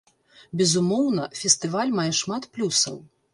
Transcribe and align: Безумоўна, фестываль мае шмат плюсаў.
Безумоўна, 0.61 1.27
фестываль 1.41 1.93
мае 2.01 2.07
шмат 2.23 2.49
плюсаў. 2.57 2.99